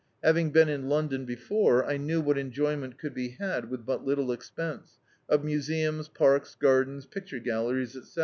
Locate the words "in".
0.67-0.89